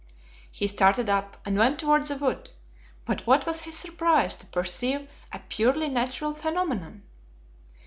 He 0.51 0.67
started 0.67 1.11
up, 1.11 1.37
and 1.45 1.55
went 1.55 1.77
toward 1.79 2.07
the 2.07 2.15
wood; 2.17 2.49
but 3.05 3.27
what 3.27 3.45
was 3.45 3.65
his 3.65 3.77
surprise 3.77 4.35
to 4.37 4.47
perceive 4.47 5.07
a 5.31 5.37
purely 5.47 5.89
natural 5.89 6.33
phenomenon! 6.33 7.03